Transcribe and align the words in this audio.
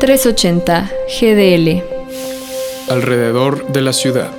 380 0.00 0.90
GDL. 1.20 1.82
Alrededor 2.90 3.70
de 3.70 3.82
la 3.82 3.92
ciudad. 3.92 4.32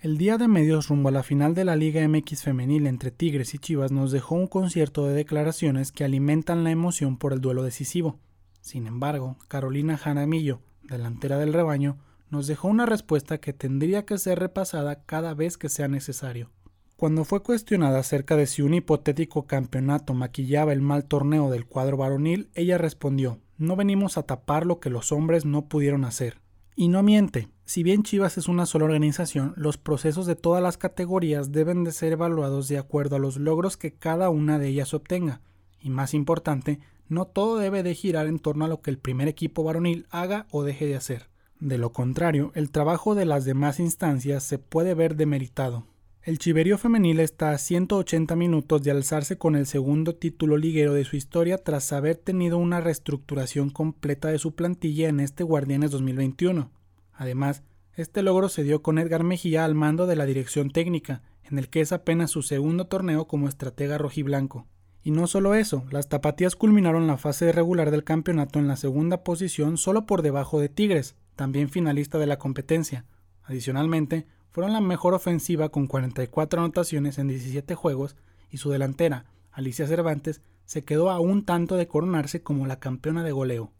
El 0.00 0.16
día 0.16 0.38
de 0.38 0.48
medios 0.48 0.88
rumbo 0.88 1.10
a 1.10 1.12
la 1.12 1.22
final 1.22 1.54
de 1.54 1.66
la 1.66 1.76
Liga 1.76 2.00
MX 2.08 2.44
femenil 2.44 2.86
entre 2.86 3.10
Tigres 3.10 3.52
y 3.52 3.58
Chivas 3.58 3.92
nos 3.92 4.10
dejó 4.10 4.36
un 4.36 4.46
concierto 4.46 5.06
de 5.06 5.12
declaraciones 5.12 5.92
que 5.92 6.04
alimentan 6.04 6.64
la 6.64 6.70
emoción 6.70 7.18
por 7.18 7.34
el 7.34 7.42
duelo 7.42 7.62
decisivo. 7.62 8.18
Sin 8.62 8.86
embargo, 8.86 9.36
Carolina 9.48 9.98
Jaramillo, 9.98 10.60
delantera 10.84 11.36
del 11.36 11.52
rebaño, 11.52 11.98
nos 12.30 12.46
dejó 12.46 12.68
una 12.68 12.86
respuesta 12.86 13.36
que 13.36 13.52
tendría 13.52 14.06
que 14.06 14.16
ser 14.16 14.38
repasada 14.38 15.04
cada 15.04 15.34
vez 15.34 15.58
que 15.58 15.68
sea 15.68 15.88
necesario. 15.88 16.48
Cuando 16.96 17.24
fue 17.24 17.42
cuestionada 17.42 17.98
acerca 17.98 18.36
de 18.36 18.46
si 18.46 18.62
un 18.62 18.74
hipotético 18.74 19.46
campeonato 19.46 20.14
maquillaba 20.14 20.72
el 20.72 20.82
mal 20.82 21.04
torneo 21.04 21.50
del 21.50 21.66
cuadro 21.66 21.96
varonil, 21.96 22.50
ella 22.54 22.78
respondió, 22.78 23.40
no 23.58 23.76
venimos 23.76 24.18
a 24.18 24.22
tapar 24.22 24.66
lo 24.66 24.80
que 24.80 24.90
los 24.90 25.12
hombres 25.12 25.44
no 25.44 25.66
pudieron 25.66 26.04
hacer. 26.04 26.40
Y 26.74 26.88
no 26.88 27.02
miente, 27.02 27.48
si 27.64 27.82
bien 27.82 28.02
Chivas 28.02 28.38
es 28.38 28.48
una 28.48 28.66
sola 28.66 28.86
organización, 28.86 29.52
los 29.56 29.78
procesos 29.78 30.26
de 30.26 30.36
todas 30.36 30.62
las 30.62 30.78
categorías 30.78 31.52
deben 31.52 31.84
de 31.84 31.92
ser 31.92 32.12
evaluados 32.12 32.68
de 32.68 32.78
acuerdo 32.78 33.16
a 33.16 33.18
los 33.18 33.36
logros 33.36 33.76
que 33.76 33.94
cada 33.94 34.30
una 34.30 34.58
de 34.58 34.68
ellas 34.68 34.94
obtenga. 34.94 35.40
Y 35.80 35.90
más 35.90 36.14
importante, 36.14 36.80
no 37.08 37.26
todo 37.26 37.58
debe 37.58 37.82
de 37.82 37.94
girar 37.94 38.26
en 38.26 38.38
torno 38.38 38.64
a 38.64 38.68
lo 38.68 38.80
que 38.80 38.90
el 38.90 38.98
primer 38.98 39.28
equipo 39.28 39.64
varonil 39.64 40.06
haga 40.10 40.46
o 40.50 40.62
deje 40.64 40.86
de 40.86 40.96
hacer. 40.96 41.28
De 41.60 41.78
lo 41.78 41.92
contrario, 41.92 42.52
el 42.54 42.70
trabajo 42.70 43.14
de 43.14 43.26
las 43.26 43.44
demás 43.44 43.78
instancias 43.78 44.42
se 44.42 44.58
puede 44.58 44.94
ver 44.94 45.14
demeritado. 45.14 45.86
El 46.24 46.38
Chiverío 46.38 46.78
femenil 46.78 47.18
está 47.18 47.50
a 47.50 47.58
180 47.58 48.36
minutos 48.36 48.84
de 48.84 48.92
alzarse 48.92 49.38
con 49.38 49.56
el 49.56 49.66
segundo 49.66 50.14
título 50.14 50.56
liguero 50.56 50.94
de 50.94 51.04
su 51.04 51.16
historia 51.16 51.58
tras 51.58 51.92
haber 51.92 52.14
tenido 52.14 52.58
una 52.58 52.80
reestructuración 52.80 53.70
completa 53.70 54.28
de 54.28 54.38
su 54.38 54.54
plantilla 54.54 55.08
en 55.08 55.18
este 55.18 55.42
Guardianes 55.42 55.90
2021. 55.90 56.70
Además, 57.12 57.64
este 57.96 58.22
logro 58.22 58.48
se 58.48 58.62
dio 58.62 58.82
con 58.82 59.00
Edgar 59.00 59.24
Mejía 59.24 59.64
al 59.64 59.74
mando 59.74 60.06
de 60.06 60.14
la 60.14 60.24
dirección 60.24 60.70
técnica, 60.70 61.22
en 61.42 61.58
el 61.58 61.68
que 61.68 61.80
es 61.80 61.90
apenas 61.90 62.30
su 62.30 62.42
segundo 62.42 62.86
torneo 62.86 63.26
como 63.26 63.48
estratega 63.48 63.98
rojiblanco. 63.98 64.68
Y 65.02 65.10
no 65.10 65.26
solo 65.26 65.56
eso, 65.56 65.84
las 65.90 66.08
tapatías 66.08 66.54
culminaron 66.54 67.08
la 67.08 67.18
fase 67.18 67.50
regular 67.50 67.90
del 67.90 68.04
campeonato 68.04 68.60
en 68.60 68.68
la 68.68 68.76
segunda 68.76 69.24
posición 69.24 69.76
solo 69.76 70.06
por 70.06 70.22
debajo 70.22 70.60
de 70.60 70.68
Tigres, 70.68 71.16
también 71.34 71.68
finalista 71.68 72.18
de 72.18 72.26
la 72.28 72.38
competencia. 72.38 73.06
Adicionalmente, 73.42 74.28
fueron 74.52 74.74
la 74.74 74.80
mejor 74.80 75.14
ofensiva 75.14 75.70
con 75.70 75.86
44 75.86 76.60
anotaciones 76.60 77.18
en 77.18 77.28
17 77.28 77.74
juegos 77.74 78.16
y 78.50 78.58
su 78.58 78.70
delantera, 78.70 79.24
Alicia 79.50 79.86
Cervantes, 79.86 80.42
se 80.66 80.84
quedó 80.84 81.10
a 81.10 81.20
un 81.20 81.44
tanto 81.44 81.76
de 81.76 81.88
coronarse 81.88 82.42
como 82.42 82.66
la 82.66 82.78
campeona 82.78 83.24
de 83.24 83.32
goleo. 83.32 83.72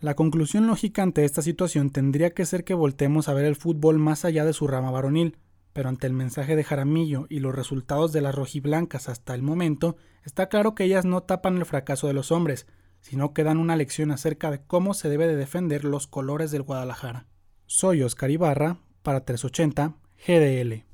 La 0.00 0.14
conclusión 0.14 0.66
lógica 0.66 1.02
ante 1.02 1.24
esta 1.24 1.40
situación 1.40 1.90
tendría 1.90 2.30
que 2.30 2.46
ser 2.46 2.64
que 2.64 2.74
voltemos 2.74 3.28
a 3.28 3.34
ver 3.34 3.44
el 3.44 3.56
fútbol 3.56 3.98
más 3.98 4.24
allá 4.24 4.44
de 4.44 4.52
su 4.52 4.66
rama 4.66 4.90
varonil, 4.90 5.36
pero 5.72 5.88
ante 5.88 6.08
el 6.08 6.12
mensaje 6.12 6.56
de 6.56 6.64
Jaramillo 6.64 7.26
y 7.28 7.38
los 7.38 7.54
resultados 7.54 8.12
de 8.12 8.20
las 8.20 8.34
rojiblancas 8.34 9.08
hasta 9.08 9.34
el 9.34 9.42
momento, 9.42 9.96
está 10.24 10.48
claro 10.48 10.74
que 10.74 10.84
ellas 10.84 11.04
no 11.04 11.22
tapan 11.22 11.56
el 11.56 11.64
fracaso 11.64 12.08
de 12.08 12.12
los 12.12 12.32
hombres, 12.32 12.66
sino 13.00 13.32
que 13.32 13.44
dan 13.44 13.58
una 13.58 13.76
lección 13.76 14.10
acerca 14.10 14.50
de 14.50 14.62
cómo 14.62 14.94
se 14.94 15.08
debe 15.08 15.28
de 15.28 15.36
defender 15.36 15.84
los 15.84 16.08
colores 16.08 16.50
del 16.50 16.62
Guadalajara. 16.62 17.26
Soy 17.66 18.02
Oscar 18.02 18.30
Ibarra, 18.30 18.78
para 19.02 19.24
380 19.24 19.94
GDL. 20.26 20.87